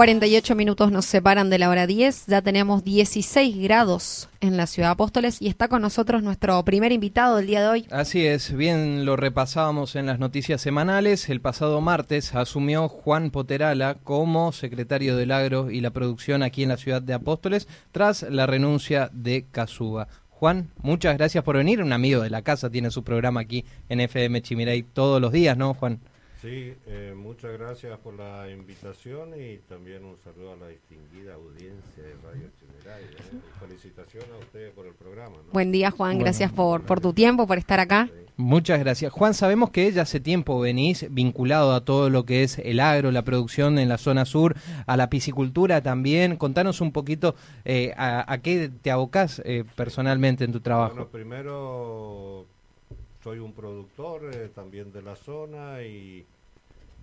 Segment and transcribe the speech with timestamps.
[0.00, 4.88] 48 minutos nos separan de la hora 10, ya tenemos 16 grados en la ciudad
[4.88, 7.86] de Apóstoles y está con nosotros nuestro primer invitado del día de hoy.
[7.90, 11.28] Así es, bien lo repasábamos en las noticias semanales.
[11.28, 16.70] El pasado martes asumió Juan Poterala como secretario del Agro y la Producción aquí en
[16.70, 20.08] la ciudad de Apóstoles tras la renuncia de Casuba.
[20.30, 21.82] Juan, muchas gracias por venir.
[21.82, 25.58] Un amigo de la casa tiene su programa aquí en FM Chimiray todos los días,
[25.58, 26.00] ¿no, Juan?
[26.40, 32.02] Sí, eh, muchas gracias por la invitación y también un saludo a la distinguida audiencia
[32.02, 33.04] de Radio Chimeray.
[33.04, 33.40] ¿eh?
[33.60, 35.36] Felicitaciones a ustedes por el programa.
[35.36, 35.52] ¿no?
[35.52, 36.18] Buen día, Juan.
[36.18, 38.08] Gracias por, por tu tiempo, por estar acá.
[38.38, 39.12] Muchas gracias.
[39.12, 43.10] Juan, sabemos que ya hace tiempo venís vinculado a todo lo que es el agro,
[43.10, 46.36] la producción en la zona sur, a la piscicultura también.
[46.36, 47.34] Contanos un poquito
[47.66, 50.94] eh, a, a qué te abocás eh, personalmente en tu trabajo.
[50.94, 52.46] Bueno, primero
[53.22, 56.26] soy un productor eh, también de la zona y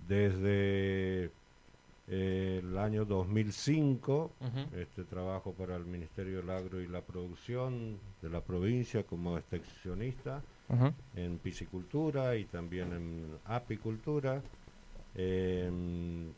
[0.08, 1.26] desde
[2.08, 4.78] eh, el año 2005 Ujú.
[4.80, 10.42] este trabajo para el Ministerio del Agro y la Producción de la provincia como extensionista
[11.16, 14.42] en piscicultura y también en apicultura.
[15.16, 15.72] Eh,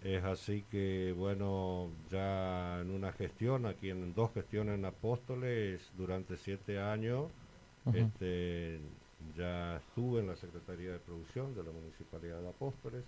[0.04, 6.38] es así que, bueno, ya en una gestión, aquí en dos gestiones en Apóstoles, durante
[6.38, 7.26] siete años,
[7.94, 8.80] este,
[9.38, 13.04] ya estuve en la Secretaría de Producción de la Municipalidad de Apóstoles,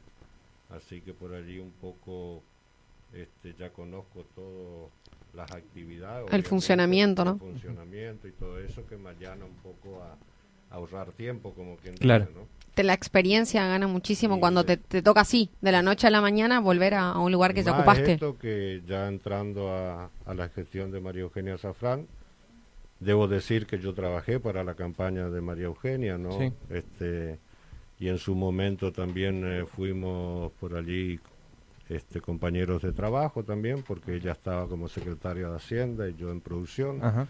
[0.70, 2.42] así que por allí un poco
[3.14, 4.90] este, ya conozco todas
[5.34, 6.24] las actividades.
[6.26, 7.32] obviamente, funcionamiento, ¿no?
[7.34, 10.14] El funcionamiento y todo eso que me allana un poco a,
[10.74, 12.26] a ahorrar tiempo, como quien Claro.
[12.26, 12.46] dice, ¿no?
[12.74, 14.68] Te la experiencia gana muchísimo Sí, cuando sí.
[14.68, 17.54] te, te toca así, de la noche a la mañana, volver a, a un lugar
[17.54, 18.14] que ya Más ocupaste.
[18.14, 22.08] esto que ya entrando a, a la gestión de María Eugenia Zafrán,
[23.02, 26.38] debo decir que yo trabajé para la campaña de María Eugenia, ¿no?
[26.40, 26.54] Sí.
[26.70, 27.40] Este,
[28.00, 31.20] y en su momento también eh, fuimos por allí
[31.90, 36.42] este, compañeros de trabajo también, porque ella estaba como secretaria de Hacienda y yo en
[36.42, 37.04] producción.
[37.04, 37.28] Ajá.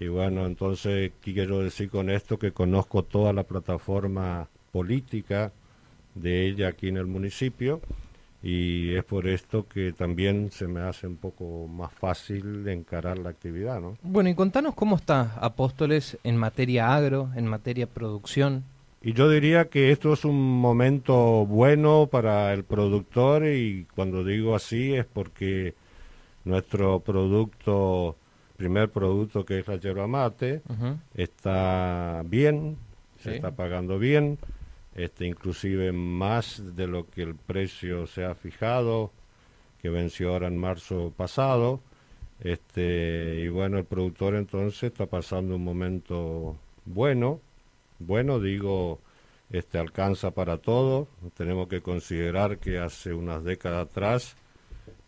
[0.00, 5.52] Y bueno, entonces quiero decir con esto que conozco toda la plataforma política
[6.14, 7.80] de ella aquí en el municipio
[8.42, 13.30] y es por esto que también se me hace un poco más fácil encarar la
[13.30, 13.96] actividad, ¿no?
[14.02, 18.64] Bueno, y contanos cómo está Apóstoles en materia agro, en materia producción.
[19.00, 24.54] Y yo diría que esto es un momento bueno para el productor y cuando digo
[24.54, 25.74] así es porque
[26.44, 28.16] nuestro producto,
[28.56, 30.62] primer producto que es la yerba mate,
[31.14, 32.76] está bien,
[33.20, 33.36] se Sí.
[33.36, 34.38] está pagando bien,
[34.94, 39.10] este inclusive más de lo que el precio se ha fijado,
[39.80, 41.80] que venció ahora en marzo pasado.
[42.40, 47.40] Este, y bueno, el productor entonces está pasando un momento bueno,
[48.00, 48.98] bueno digo,
[49.50, 51.06] este alcanza para todo.
[51.36, 54.36] Tenemos que considerar que hace unas décadas atrás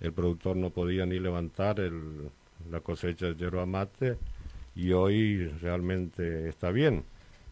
[0.00, 2.30] el productor no podía ni levantar el-
[2.70, 4.16] la cosecha de yerba mate
[4.76, 7.04] y hoy realmente está bien.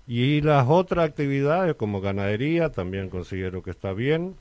[0.06, 4.36] Y las otras actividades como ganadería también considero que está bien.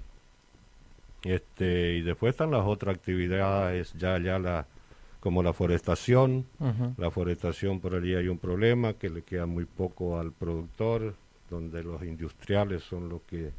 [1.24, 4.66] Este, y después están las otras actividades ya ya la
[5.22, 6.48] como la forestación,
[6.98, 11.14] la forestación por allí hay un problema que le queda muy poco al productor,
[11.48, 13.52] donde los industriales son los que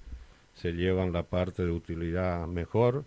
[0.55, 3.05] se llevan la parte de utilidad mejor.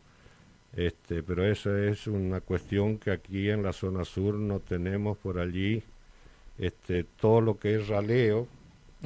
[0.74, 5.38] Este, pero eso es una cuestión que aquí en la zona sur no tenemos por
[5.38, 5.84] allí
[6.58, 8.48] este todo lo que es raleo,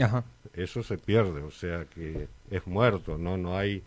[0.01, 0.23] Ajá.
[0.53, 3.83] eso se pierde, o sea que es muerto, no no hay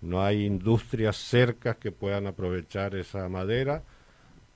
[0.00, 3.82] no hay industrias cercas que puedan aprovechar esa madera.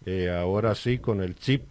[0.04, 1.62] Eh, ahora sí con el chip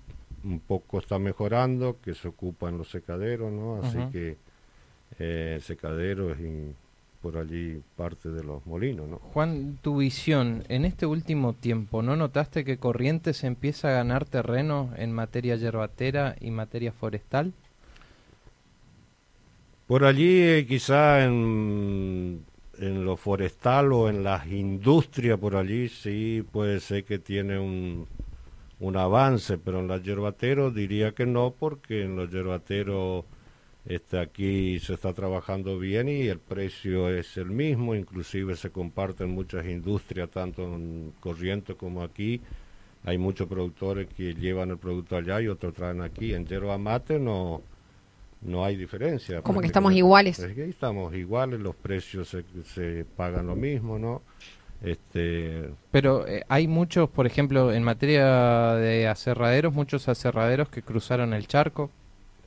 [0.44, 3.82] un poco está mejorando, que se ocupa en los secaderos, ¿no?
[3.84, 4.38] Así que
[5.20, 6.74] eh, secaderos y
[7.22, 9.18] por allí parte de los molinos, ¿no?
[9.18, 14.92] Juan, tu visión, en este último tiempo, ¿no notaste que Corrientes empieza a ganar terreno
[14.98, 17.54] en materia yerbatera y materia forestal?
[19.88, 22.46] Por allí eh, quizá en,
[22.78, 28.08] en lo forestal o en las industrias por allí sí puede ser que tiene un,
[28.80, 33.26] un avance, pero en los yerbateros diría que no, porque en los yerbateros
[33.86, 39.30] este, aquí se está trabajando bien y el precio es el mismo, inclusive se comparten
[39.30, 42.42] muchas industrias, tanto en Corrientes como aquí.
[43.06, 46.34] Hay muchos productores que llevan el producto allá y otros traen aquí.
[46.34, 47.62] En yerba mate no,
[48.42, 49.42] no hay diferencia.
[49.42, 50.40] Como que estamos iguales.
[50.40, 54.22] Es que estamos iguales, los precios se, se pagan lo mismo, ¿no?
[54.82, 61.34] Este, Pero eh, hay muchos, por ejemplo, en materia de aserraderos, muchos aserraderos que cruzaron
[61.34, 61.90] el charco.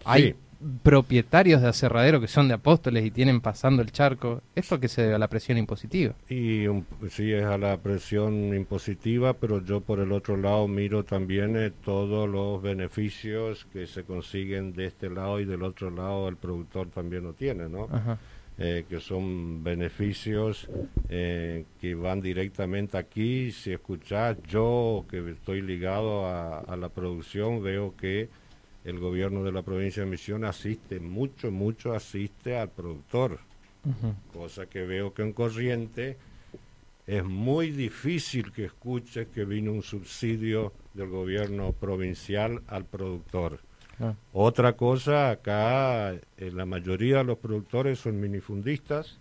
[0.05, 0.35] Hay Sí.
[0.83, 4.43] Propietarios de aserradero que son de Apóstoles y tienen pasando el charco.
[4.55, 6.15] ¿Esto que se debe a la presión impositiva?
[6.29, 11.05] Y un- sí es a la presión impositiva, pero yo por el otro lado miro
[11.05, 16.29] también eh, todos los beneficios que se consiguen de este lado y del otro lado
[16.29, 17.89] el productor también lo tiene, ¿no?
[17.91, 18.19] Ajá.
[18.63, 20.69] Eh, que son beneficios
[21.09, 23.53] eh, que van directamente aquí.
[23.53, 28.29] Si escuchás, yo que estoy ligado a, a la producción, veo que
[28.85, 33.39] el gobierno de la provincia de Misiones asiste mucho, mucho asiste al productor
[34.33, 36.17] cosa que veo que en Corriente
[37.07, 43.61] es muy difícil que escuche que vino un subsidio del gobierno provincial al productor.
[43.99, 46.21] Ah, Otra cosa, acá eh,
[46.53, 49.19] la mayoría de los productores son minifundistas,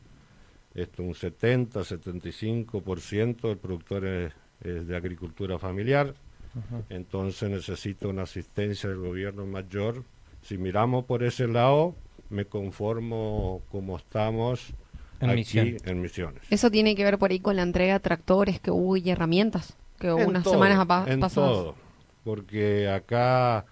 [0.76, 6.14] esto un 70, 75% del productor es, es de agricultura familiar,
[6.58, 6.84] ajá.
[6.90, 10.04] entonces necesita una asistencia del gobierno mayor.
[10.42, 11.96] Si miramos por ese lado,
[12.30, 14.74] me conformo como estamos
[15.20, 16.44] En aquí en Misiones.
[16.50, 19.76] Eso tiene que ver por ahí con la entrega de tractores que hubo y herramientas
[20.00, 21.50] que hubo En unas todo, semanas en pasadas.
[21.52, 21.76] todo,
[22.24, 23.66] porque acá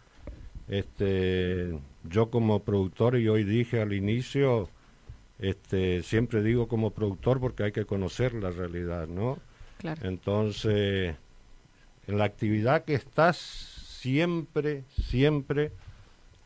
[0.67, 4.69] este yo como productor y hoy dije al inicio
[5.39, 9.37] este siempre digo como productor porque hay que conocer la realidad, ¿no?
[9.77, 10.01] Claro.
[10.07, 11.15] Entonces,
[12.07, 15.71] en la actividad que estás, siempre, siempre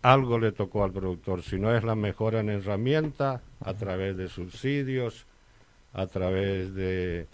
[0.02, 1.44] algo le tocó al productor.
[1.44, 5.26] Si no es la mejora en herramientas, a través de subsidios,
[5.94, 7.28] a través de,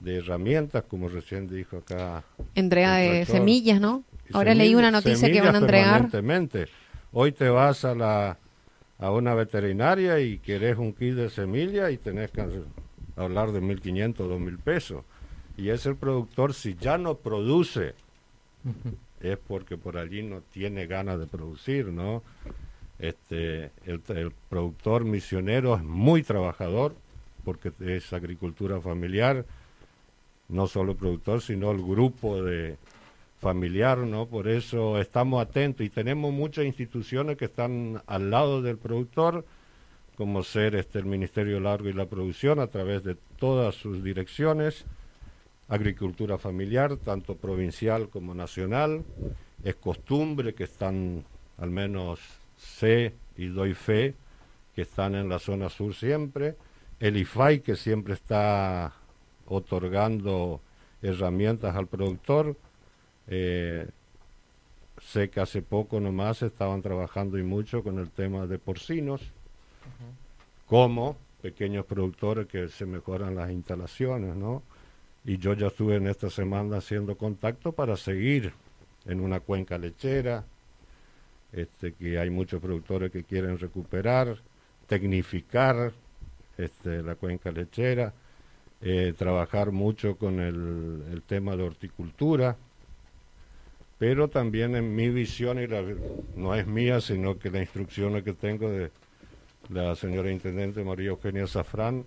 [0.00, 2.22] de herramientas, como recién dijo acá.
[2.54, 4.04] Entrega de semillas, ¿no?
[4.32, 6.08] Ahora leí una noticia que van a entregar.
[7.12, 8.38] Hoy te vas a la
[8.98, 12.46] a una veterinaria y querés un kit de semilla y tenés que
[13.16, 15.04] hablar de 1.500, 2.000 pesos.
[15.56, 17.94] Y es el productor, si ya no produce,
[19.20, 22.22] es porque por allí no tiene ganas de producir, ¿no?
[22.98, 26.94] Este, el, productor misionero es muy trabajador
[27.44, 29.44] porque es agricultura familiar,
[30.48, 32.76] no solo productor, sino el grupo de
[33.40, 34.26] familiar, ¿no?
[34.26, 39.44] Por eso estamos atentos y tenemos muchas instituciones que están al lado del productor,
[40.16, 44.84] como ser este el Ministerio Largo y la Producción a través de todas sus direcciones,
[45.68, 49.04] agricultura familiar, tanto provincial como nacional.
[49.64, 51.24] Es costumbre que están,
[51.58, 52.20] al menos
[52.56, 54.14] sé y doy fe,
[54.74, 56.56] que están en la zona sur siempre.
[57.00, 58.92] El IFAI, que siempre está
[59.46, 60.60] otorgando
[61.02, 62.56] herramientas al productor.
[63.26, 63.88] Eh,
[65.00, 69.20] sé que hace poco nomás estaban trabajando y mucho con el tema de porcinos,
[70.66, 74.62] como pequeños productores que se mejoran las instalaciones, ¿no?
[75.24, 78.52] Y yo ya estuve en esta semana haciendo contacto para seguir
[79.06, 80.44] en una cuenca lechera,
[81.52, 84.38] este, que hay muchos productores que quieren recuperar,
[84.86, 85.92] tecnificar
[86.58, 88.12] este, la cuenca lechera,
[88.80, 92.56] eh, trabajar mucho con el, el tema de horticultura,
[93.98, 95.84] pero también en mi visión, y la,
[96.34, 98.90] no es mía, sino que la instrucción que tengo de
[99.68, 102.04] la señora Intendente María Eugenia Zafrán,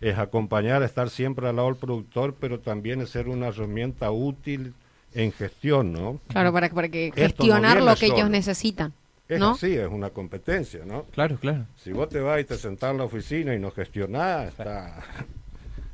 [0.00, 4.74] es acompañar, estar siempre al lado del productor, pero también es ser una herramienta útil
[5.14, 6.20] en gestión, ¿no?
[6.28, 8.92] Claro, para, para que no gestionar lo que ellos necesitan.
[9.28, 9.50] Es ¿No?
[9.50, 11.02] así, es una competencia, ¿no?
[11.12, 11.66] Claro, claro.
[11.76, 15.02] Si vos te vas y te sentás en la oficina y no gestionás, está...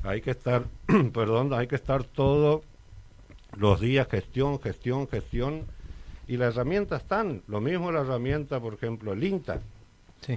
[0.05, 0.65] hay que estar,
[1.13, 2.63] perdón, hay que estar todos
[3.57, 5.65] los días gestión, gestión, gestión,
[6.29, 7.43] y las herramientas están.
[7.49, 9.61] Lo mismo la herramienta, por ejemplo, el INTA.
[10.21, 10.37] Sí.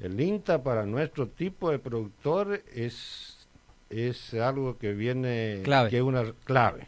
[0.00, 3.46] El INTA para nuestro tipo de productor es,
[3.90, 5.90] es algo que viene Clave.
[5.90, 6.86] que es una clave.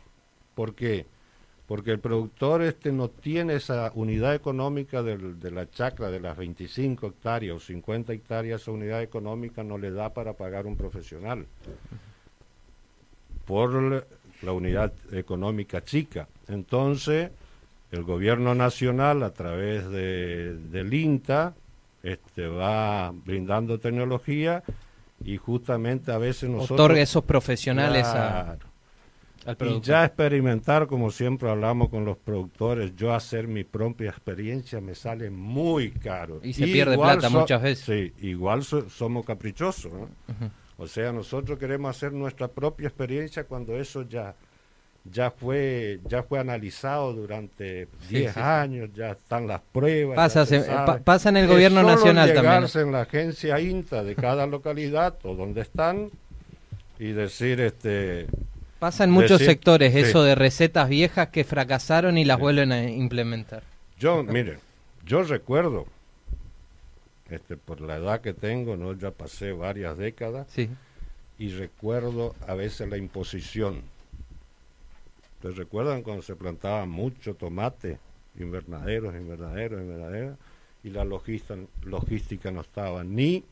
[0.54, 1.06] ¿Por qué?
[1.66, 6.36] Porque el productor este no tiene esa unidad económica del- de la chacra de las
[6.36, 11.46] 25 hectáreas o 50 hectáreas, esa unidad económica no le da para pagar un profesional
[13.46, 13.72] por
[14.42, 16.26] la- unidad económica chica.
[16.48, 17.30] Entonces,
[17.92, 21.54] el gobierno nacional a través de, del INTA
[22.02, 24.62] este, va brindando tecnología
[25.24, 26.80] y justamente a veces nosotros...
[26.80, 28.58] Otorga esos profesionales a,
[29.44, 34.80] al Y ya experimentar, como siempre hablamos con los productores, yo hacer mi propia experiencia
[34.80, 36.40] me sale muy caro.
[36.42, 37.84] Y se pierde plata muchas veces.
[37.84, 39.92] Sí, igual so- somos caprichosos.
[40.78, 44.34] O sea, nosotros queremos hacer nuestra propia experiencia cuando eso ya
[45.04, 48.40] ya fue ya fue analizado durante Sí, 10 sí, sí.
[48.40, 50.16] años, ya están las pruebas.
[50.16, 50.86] Pasa, se sabe.
[50.86, 54.14] pa- pasa en el Es gobierno solo nacional también, llegarse en la agencia INTA de
[54.14, 56.10] cada localidad o donde están
[56.98, 58.26] y decir este
[58.78, 60.00] Pasa en muchos Decir- sectores sí.
[60.00, 63.62] eso de recetas viejas que fracasaron y las vuelven a implementar.
[63.98, 64.58] Yo, mire,
[65.06, 65.86] yo recuerdo
[67.30, 70.68] este, por la edad que tengo, no, ya pasé varias décadas Sí.
[71.38, 73.82] y recuerdo a veces la imposición.
[75.42, 77.98] ¿Ustedes recuerdan cuando se plantaba mucho tomate,
[78.38, 80.36] invernaderos, invernaderos, invernaderos,
[80.84, 83.42] y la logista- logística no estaba ni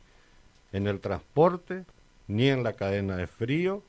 [0.71, 1.85] en el transporte,
[2.29, 3.83] ni en la cadena de frío,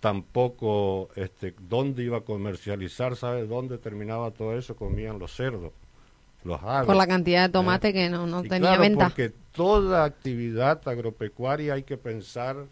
[0.00, 4.76] tampoco este, dónde iba a comercializar, ¿sabe dónde terminaba todo eso?
[4.76, 5.72] Comían los cerdos,
[6.44, 6.84] los aves.
[6.84, 9.08] Por la cantidad de tomate que no, no Y tenía claro, venta.
[9.08, 12.66] Porque toda actividad agropecuaria hay que pensar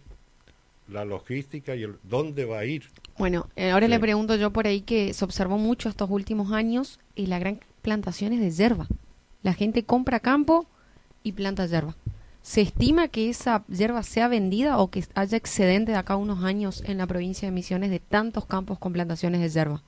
[0.88, 2.88] la logística y el dónde va a ir.
[3.18, 6.98] Bueno, eh, ahora le pregunto yo por ahí que se observó mucho estos últimos años
[7.14, 8.88] y la gran plantación es de yerba.
[9.42, 10.66] La gente compra campo
[11.22, 11.96] y planta yerba.
[12.42, 16.82] ¿Se estima que esa yerba sea vendida o que haya excedente de acá unos años
[16.86, 19.82] en la provincia de Misiones de tantos campos con plantaciones de yerba?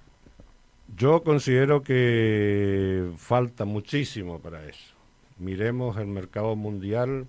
[0.97, 4.95] Yo considero que falta muchísimo para eso.
[5.39, 7.27] Miremos el mercado mundial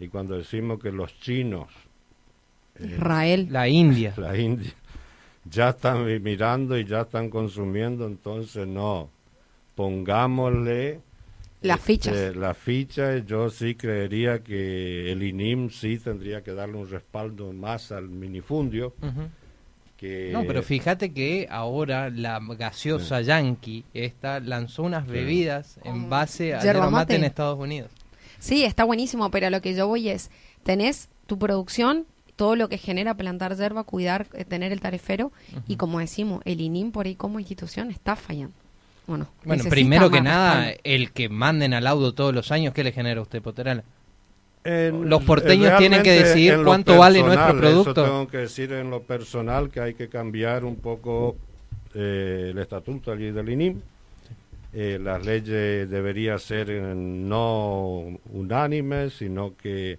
[0.00, 1.68] y cuando decimos que los chinos,
[2.80, 3.48] eh, Israel.
[3.50, 4.12] La India.
[4.16, 4.72] la India,
[5.44, 9.10] ya están mi- mirando y ya están consumiendo, entonces no,
[9.74, 11.00] pongámosle
[11.62, 12.36] Las este, fichas.
[12.36, 17.90] La ficha, yo sí creería que el INIM sí tendría que darle un respaldo más
[17.92, 18.94] al minifundio.
[19.96, 25.10] Que, No, pero fíjate que ahora la gaseosa Yankee esta lanzó unas Sí.
[25.10, 27.14] bebidas en base a yerba mate mate.
[27.16, 27.90] en Estados Unidos.
[28.38, 30.30] Sí, está buenísimo, pero a lo que yo voy es,
[30.62, 32.06] tenés tu producción,
[32.38, 35.32] todo lo que genera plantar yerba, cuidar, eh, tener el tarifero,
[35.66, 38.54] y como decimos, el INIM por ahí como institución está fallando.
[39.08, 40.80] Bueno, Bueno, primero que nada, respaldo.
[40.84, 43.82] el que manden al laudo todos los años, ¿qué le genera a usted, Poterala?
[44.64, 47.90] En- Los porteños tienen que decidir cuánto vale nuestro producto.
[47.90, 51.36] Eso tengo que decir en lo personal que hay que cambiar un poco
[51.94, 53.80] eh, el estatuto allí del INIM.
[54.74, 59.98] Eh, las leyes deberían ser eh, no unánimes, sino que...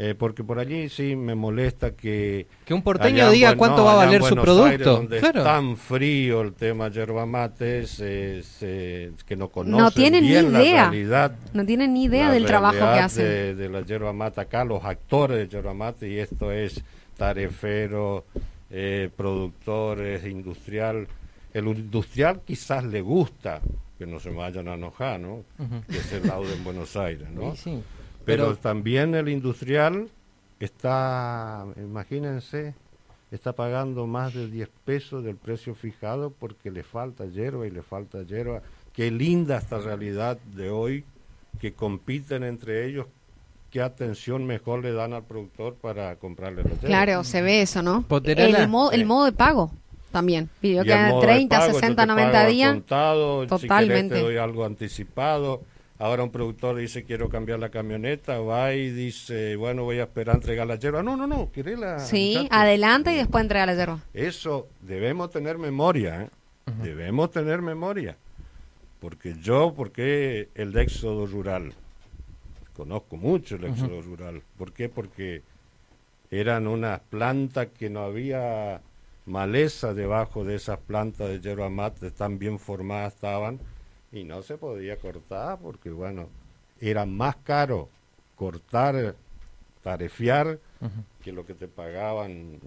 [0.00, 2.46] eh, porque por allí sí me molesta que...
[2.64, 4.92] Que un porteño en diga cuánto no, va a valer su Aires, producto.
[4.92, 5.40] donde Claro.
[5.40, 10.28] es tan frío el tema yerba mate, se- se- que no conocen No tienen ni
[10.30, 10.82] bien la idea.
[10.90, 13.24] realidad No tienen ni idea del trabajo que hacen.
[13.24, 16.80] De, de la yerba mate acá, los actores de yerba mate, y esto es
[17.16, 18.24] tarefero,
[18.70, 21.06] eh, productores, industrial.
[21.52, 23.60] El industrial quizás le gusta,
[23.98, 25.34] que no se me vayan a enojar, ¿no?
[25.58, 25.82] Ujú.
[25.90, 27.52] Que es el laudo en Buenos Aires, ¿no?
[27.52, 27.82] Y sí.
[28.28, 30.08] Pero, Pero- también el industrial
[30.60, 32.74] está, imagínense,
[33.30, 37.82] está pagando más de 10 pesos del precio fijado porque le falta hierba y le
[37.82, 38.62] falta hierba.
[38.92, 41.04] Qué linda esta realidad de hoy,
[41.60, 43.06] que compiten entre ellos,
[43.70, 46.86] qué atención mejor le dan al productor para comprarle la hierba.
[46.86, 48.04] Claro, se ve eso, ¿no?
[48.24, 49.04] El, mo- el Sí.
[49.06, 49.70] modo de pago
[50.12, 50.48] también.
[50.60, 52.52] Pidió Y que el hagan modo de 30, pago, yo 60, te 90 pago al
[52.52, 52.72] días.
[52.72, 54.14] contado, si querés Totalmente.
[54.16, 55.62] te doy algo anticipado.
[55.98, 60.36] Ahora un productor dice quiero cambiar la camioneta, va y dice, bueno, voy a esperar
[60.36, 61.02] a entregar la hierba.
[61.02, 61.98] No, no, no, quiere la...
[61.98, 62.54] Sí, muchacho.
[62.54, 64.00] adelante y después entrega la yerba.
[64.14, 66.28] Eso debemos tener memoria, ¿eh?
[66.82, 68.16] debemos tener memoria.
[69.00, 71.72] Porque yo, porque el éxodo rural,
[72.74, 74.42] conozco mucho el éxodo rural.
[74.56, 74.88] ¿Por qué?
[74.88, 75.42] Porque
[76.30, 78.80] eran unas plantas que no había
[79.26, 83.60] maleza debajo de esas plantas de yerba mate, tan bien formadas estaban,
[84.12, 86.28] y no se podía cortar porque, bueno,
[86.80, 87.88] era más caro
[88.36, 89.14] cortar,
[89.82, 90.58] tarefear,
[91.22, 92.60] que lo que te pagaban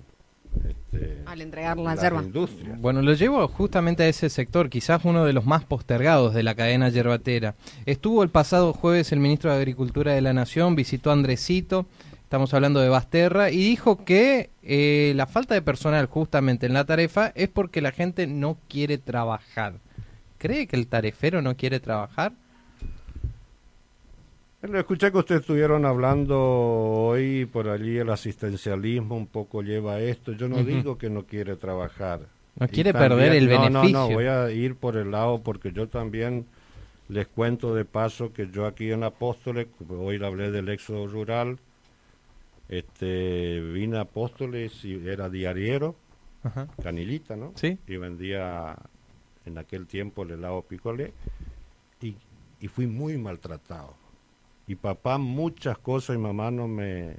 [0.68, 2.22] este, Al entregar la yerba.
[2.22, 2.80] industrias.
[2.80, 6.56] Bueno, lo llevo justamente a ese sector, quizás uno de los más postergados de la
[6.56, 7.56] cadena yerbatera.
[7.86, 11.86] Estuvo el pasado jueves el ministro de Agricultura de la Nación, visitó a Andresito,
[12.24, 16.86] estamos hablando de Basterra, y dijo que eh, la falta de personal justamente en la
[16.86, 19.76] tarefa es porque la gente no quiere trabajar.
[20.42, 22.32] ¿Cree que el tarefero no quiere trabajar?
[24.64, 30.00] Lo escuché que ustedes estuvieron hablando hoy por allí el asistencialismo un poco lleva a
[30.02, 30.32] esto.
[30.32, 30.66] Yo no Ujú.
[30.66, 32.22] digo que no quiere trabajar.
[32.60, 34.00] No quiere también- perder el no, No, beneficio.
[34.00, 36.48] no, voy a ir por el lado porque yo también
[37.08, 41.60] les cuento de paso que yo aquí en Apóstoles, hoy le hablé del éxodo rural,
[42.68, 45.96] este, vine a Apóstoles y era diariero,
[46.44, 46.68] Ajá.
[46.82, 47.52] canilita, ¿no?
[47.56, 47.78] Sí.
[47.88, 48.76] Y vendía
[49.46, 51.14] en aquel tiempo el helado picolé
[52.02, 52.16] y,
[52.60, 53.96] y fui muy maltratado.
[54.68, 57.16] Y papá muchas cosas y mamá no me,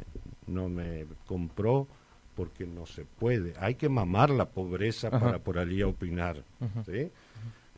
[0.47, 1.87] no me compró
[2.35, 3.55] porque no se puede.
[3.59, 5.21] Hay que mamar la pobreza Ajá.
[5.21, 6.43] para por allí opinar.
[6.87, 7.11] ¿sí?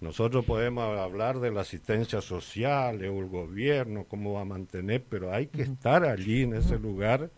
[0.01, 5.47] Nosotros podemos hablar de la asistencia social, el gobierno, cómo va a mantener, pero hay
[5.47, 7.31] que estar allí en ese lugar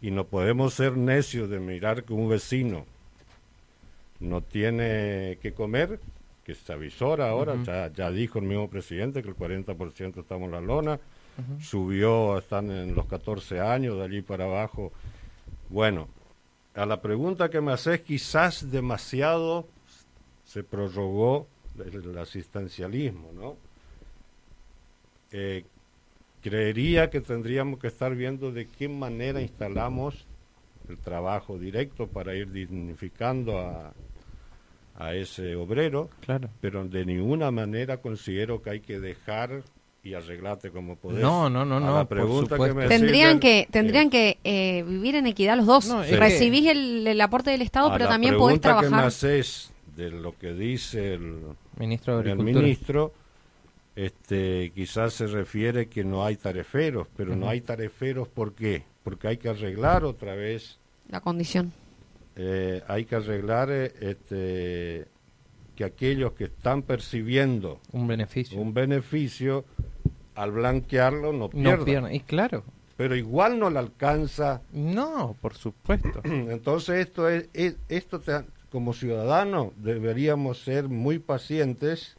[0.00, 2.86] y no podemos ser necios de mirar que un vecino
[4.20, 6.00] no tiene que comer,
[6.48, 7.56] que se avisora ahora,
[7.94, 10.98] ya dijo el mismo presidente que el 40% estamos en la lona,
[11.60, 14.90] subió, están en los 14 años, de allí para abajo.
[15.68, 16.08] Bueno,
[16.74, 19.68] a la pregunta que me haces, quizás demasiado
[20.46, 21.46] se prorrogó
[21.84, 23.56] el, asistencialismo, ¿no?
[25.30, 25.66] Eh,
[26.40, 30.24] creería que tendríamos que estar viendo de qué manera instalamos
[30.88, 33.92] el trabajo directo para ir dignificando a,
[34.98, 36.50] a ese obrero, claro.
[36.60, 39.62] pero de ninguna manera considero que hay que dejar
[40.02, 41.22] y arreglarte como podés.
[41.22, 42.08] No, no, no, no.
[42.08, 42.56] pregunta
[42.88, 46.08] tendrían que tendrían que eh, vivir en equidad los dos.
[46.10, 48.90] Recibís el, aporte del Estado, pero también podés trabajar.
[48.90, 51.42] que me haces de lo que dice el
[51.76, 53.12] ministro, el ministro
[53.96, 58.84] este, quizás se refiere que no hay tareferos, pero no hay tareferos ¿por qué?
[59.02, 60.78] Porque hay que arreglar otra vez
[61.08, 61.72] la condición
[62.40, 65.08] eh, hay que arreglar eh, este,
[65.74, 69.64] que aquellos que están percibiendo un beneficio, un beneficio
[70.36, 72.04] al blanquearlo no pierdan.
[72.04, 72.62] No Y claro.
[72.96, 74.62] Pero igual no le alcanza.
[74.72, 76.20] No, por supuesto.
[76.24, 77.48] Entonces esto es,
[77.88, 78.22] esto
[78.70, 82.16] como ciudadano deberíamos ser muy pacientes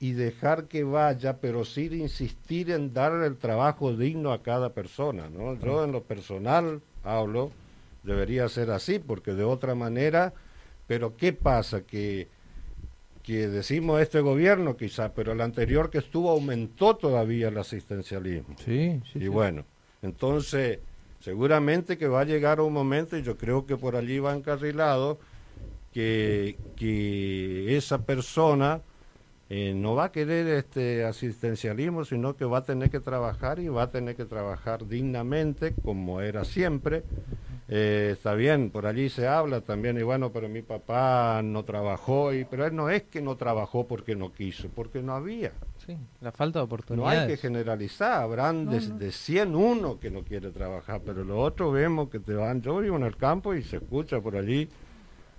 [0.00, 5.28] y dejar que vaya, pero sin insistir en dar el trabajo digno a cada persona,
[5.28, 5.54] ¿no?
[5.60, 7.52] Yo en lo personal hablo
[8.02, 10.32] debería ser así, porque de otra manera,
[10.86, 11.82] pero ¿qué pasa?
[11.82, 12.28] Que,
[13.22, 18.56] que decimos este gobierno quizá, pero el anterior que estuvo aumentó todavía el asistencialismo.
[18.64, 19.18] Sí, sí.
[19.20, 19.64] Y bueno,
[20.02, 20.78] entonces
[21.20, 25.18] seguramente que va a llegar un momento, y yo creo que por allí va encarrilado,
[25.92, 28.80] que, que esa persona
[29.50, 33.68] eh, no va a querer este asistencialismo, sino que va a tener que trabajar y
[33.68, 37.02] va a tener que trabajar dignamente, como era siempre,
[37.70, 42.32] eh, está bien, por allí se habla también, y bueno, pero mi papá no trabajó,
[42.32, 45.52] y, pero él no es que no trabajó porque no quiso, porque no había.
[45.84, 47.18] Sí, la falta de oportunidades.
[47.18, 51.74] No hay que generalizar, habrán de, 100 uno que no quiere trabajar, pero los otros
[51.74, 54.66] vemos que te van, yo vivo en el campo y se escucha por allí.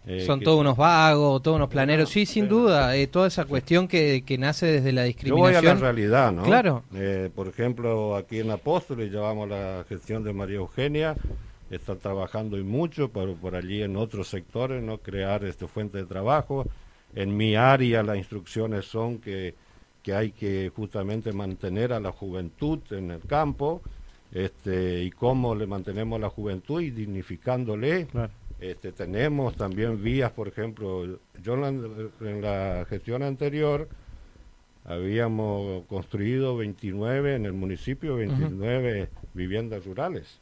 [0.05, 3.87] Eh, Son todos unos vagos, todos unos planeros, sí, sin duda, eh, toda esa cuestión
[3.87, 5.51] que, que, nace desde la discriminación.
[5.51, 6.43] Yo voy a la realidad, ¿no?
[6.43, 6.83] Claro.
[7.35, 11.15] por ejemplo, aquí en Apóstoles llevamos la gestión de María Eugenia,
[11.69, 14.97] está trabajando y mucho, pero por allí en otros sectores, ¿no?
[14.99, 16.65] Crear este fuente de trabajo.
[17.15, 19.55] En mi área las instrucciones son que,
[20.03, 23.81] que hay que justamente mantener a la juventud en el campo,
[24.31, 28.07] este, y cómo le mantenemos la juventud y dignificándole.
[28.59, 33.87] Este, tenemos también vías, por ejemplo, yo en la, gestión anterior
[34.85, 40.39] habíamos construido 29 en el municipio, 29 viviendas rurales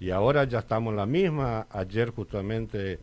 [0.00, 1.66] y ahora ya estamos en la misma.
[1.70, 2.98] Ayer justamente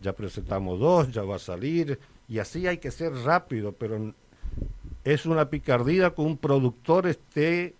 [0.00, 1.98] ya presentamos dos, ya va a salir.
[2.28, 4.12] Y así hay que ser rápido, pero
[5.04, 7.74] es una picardía que un productor esté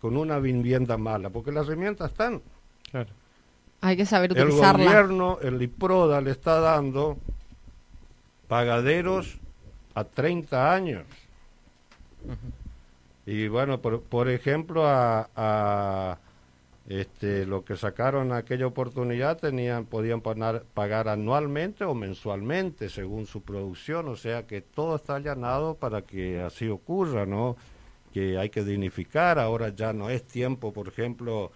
[0.00, 2.42] con una vivienda mala, porque las herramientas están.
[2.90, 3.10] Claro.
[3.80, 4.82] Hay que saber utilizarla.
[4.82, 7.18] El gobierno, el IPRODA, le está dando
[8.48, 9.38] pagaderos
[9.94, 11.04] a 30 años.
[13.26, 16.18] Y bueno, por, por ejemplo, a
[16.88, 24.08] este, lo que sacaron aquella oportunidad tenían, podían pagar anualmente o mensualmente según su producción,
[24.08, 27.56] o sea que todo está allanado para que así ocurra, ¿no?
[28.10, 31.52] Que hay que dignificar, ahora ya no es tiempo, por ejemplo,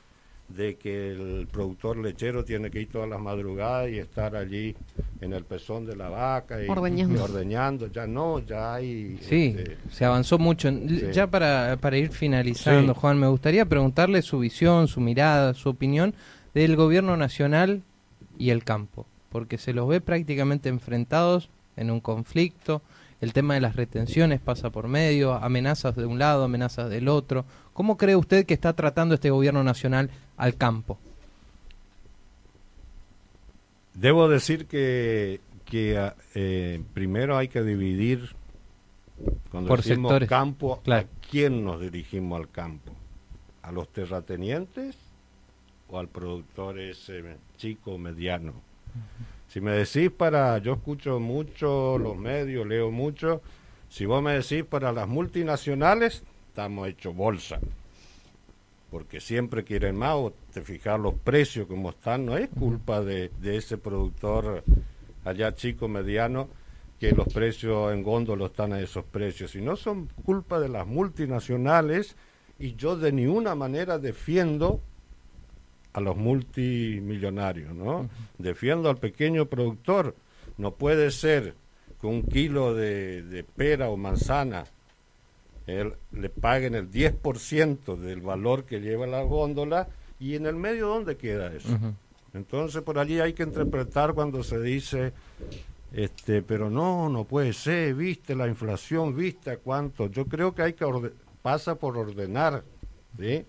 [0.56, 4.74] de que el productor lechero tiene que ir todas las madrugadas y estar allí
[5.20, 9.18] en el pezón de la vaca y ordeñando, ya no, ya hay...
[9.20, 10.70] Sí, este, se avanzó mucho.
[11.12, 16.14] Ya para, para ir finalizando, Juan, me gustaría preguntarle su visión, su mirada, su opinión
[16.54, 17.82] del gobierno nacional
[18.38, 22.82] y el campo, porque se los ve prácticamente enfrentados en un conflicto,
[23.22, 27.44] el tema de las retenciones pasa por medio, amenazas de un lado, amenazas del otro.
[27.72, 30.98] ¿Cómo cree usted que está tratando este gobierno nacional al campo?
[33.94, 38.34] Debo decir que, que eh, primero hay que dividir
[39.52, 40.28] cuando por decimos sectores.
[40.28, 42.90] campo, ¿a quién nos dirigimos al campo?
[43.62, 44.96] ¿A los terratenientes
[45.88, 47.22] o al productor ese
[47.56, 48.71] chico mediano?
[49.48, 53.42] Si me decís para, yo escucho mucho los medios, leo mucho,
[53.88, 57.60] si vos me decís para las multinacionales, estamos hechos bolsa.
[58.90, 63.30] Porque siempre quieren más, o te fijas los precios como están, no es culpa de,
[63.40, 64.64] de ese productor
[65.24, 66.48] allá chico, mediano,
[66.98, 72.16] que los precios en góndolo están a esos precios, sino son culpa de las multinacionales
[72.58, 74.80] y yo de ninguna manera defiendo
[75.92, 78.08] a los multimillonarios, ¿no?
[78.38, 80.14] Defiendo al pequeño productor.
[80.58, 81.54] No puede ser
[82.00, 84.64] que un kilo de, pera o manzana
[85.66, 90.88] él, le paguen el 10% del valor que lleva la góndola y en el medio
[90.88, 91.68] dónde queda eso.
[92.34, 95.12] Entonces por allí hay que interpretar cuando se dice,
[95.92, 100.06] este, pero no, no puede ser, viste la inflación, viste cuánto.
[100.08, 102.64] Yo creo que hay que orde- pasa por ordenar,
[103.18, 103.44] ¿sí?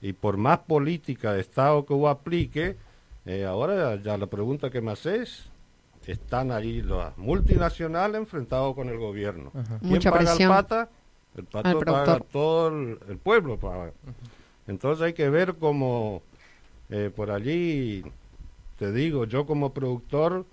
[0.00, 2.76] Y por más política de Estado que uno aplique,
[3.24, 5.50] eh, ahora ya la pregunta que me haces,
[6.06, 9.50] están ahí las multinacionales enfrentados con el gobierno.
[9.54, 9.78] Ajá.
[9.78, 10.50] ¿Quién Mucha paga presión.
[10.50, 10.88] el pata?
[11.36, 13.92] El pato Al paga todo el, el pueblo paga.
[14.66, 16.22] Entonces hay que ver cómo
[16.88, 18.04] eh, por allí,
[18.78, 20.46] te digo, yo como productor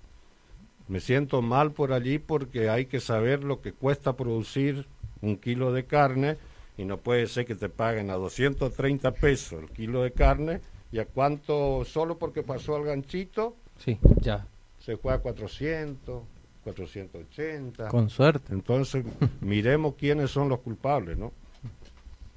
[0.88, 4.86] me siento mal por allí porque hay que saber lo que cuesta producir
[5.20, 6.36] un kilo de carne
[6.76, 10.60] y no puede ser que te paguen a 230 pesos el kilo de carne
[10.92, 14.46] y a cuánto, solo porque pasó al ganchito, Sí, ya.
[14.78, 16.22] se fue a 400,
[16.64, 17.88] 480.
[17.88, 18.52] Con suerte.
[18.52, 19.04] Entonces,
[19.40, 21.32] miremos quiénes son los culpables, ¿no?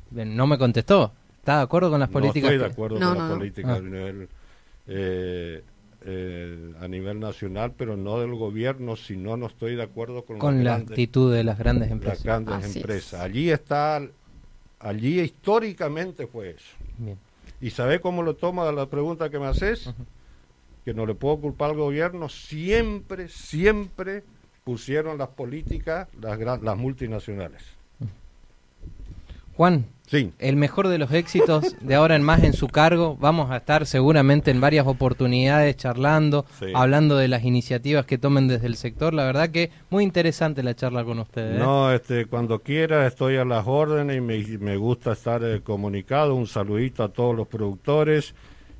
[0.10, 1.12] Bien, No me contestó.
[1.40, 2.50] ¿Está de acuerdo con las políticas?
[2.50, 3.38] No estoy de acuerdo con no, las no.
[3.38, 3.76] políticas Ah.
[3.78, 4.30] a, nivel,
[4.88, 5.64] eh,
[6.06, 10.56] eh, a nivel nacional, pero no del gobierno, sino no estoy de acuerdo con, Con
[10.58, 12.24] las la grandes, actitud de las grandes las empresas.
[12.24, 12.76] grandes Así es.
[12.78, 13.22] empresas.
[13.22, 14.02] Allí está,
[14.80, 16.76] allí históricamente fue eso.
[16.98, 17.18] Bien.
[17.60, 19.90] ¿Y sabe cómo lo toma la pregunta que me haces?
[20.86, 22.30] Que no le puedo culpar al gobierno.
[22.30, 24.24] Siempre, siempre
[24.64, 27.77] pusieron las políticas las, las multinacionales.
[29.58, 30.32] Juan, Sí.
[30.40, 33.18] el mejor de los éxitos de ahora en más en su cargo.
[33.20, 36.68] Vamos a estar seguramente en varias oportunidades charlando, Sí.
[36.74, 39.14] hablando de las iniciativas que tomen desde el sector.
[39.14, 41.56] La verdad que muy interesante la charla con ustedes.
[41.56, 41.60] ¿eh?
[41.60, 46.36] No, este, cuando quiera estoy a las órdenes y me, me gusta estar eh, comunicado.
[46.36, 48.34] Un saludito a todos los productores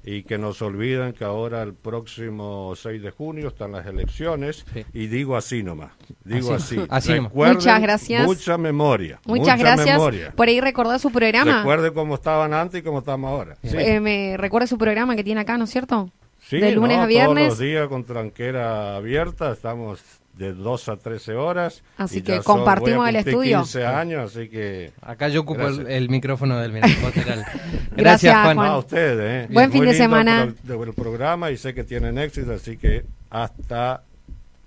[0.10, 4.66] y que no se olviden que ahora el próximo 6 de junio están las elecciones
[4.74, 4.86] Sí.
[4.94, 5.92] y digo así nomás,
[6.24, 7.12] digo Así- así.
[7.12, 8.26] así Muchas gracias.
[8.26, 9.20] Mucha memoria.
[9.26, 10.32] Muchas mucha gracias memoria.
[10.34, 11.58] por ahí recordar su programa.
[11.58, 13.58] Recuerde cómo estaban antes y cómo estamos ahora.
[13.64, 16.10] Sí, Eh, me recuerda su programa que tiene acá, ¿no es cierto?
[16.40, 17.48] Sí, de lunes no, a viernes.
[17.48, 20.00] Todos los días con tranquera abierta, estamos
[20.38, 21.84] de 2 a 13 horas.
[21.98, 23.58] Así que son- compartimos voy a el estudio.
[23.58, 24.92] 15 años, así que...
[25.02, 27.44] Acá yo ocupo el, el micrófono del Mirapoteral.
[27.98, 28.56] Gracias, Gracias, Juan.
[28.58, 28.70] Juan.
[28.70, 29.54] a ustedes, ¿eh?
[29.54, 30.54] Buen fin de el semana.
[30.66, 34.04] pro- el programa y sé que tienen éxito, así que hasta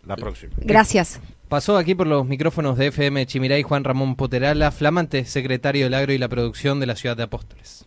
[0.06, 0.52] la próxima.
[0.58, 1.20] Gracias.
[1.48, 6.12] Pasó aquí por los micrófonos de FM Chimiray Juan Ramón Poterala, flamante secretario del agro
[6.12, 7.86] y la producción de la ciudad de Apóstoles.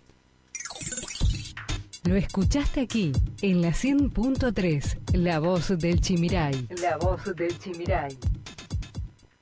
[2.05, 6.67] Lo escuchaste aquí, en la 100.3, La Voz del Chimiray.
[6.81, 8.17] La Voz del Chimiray.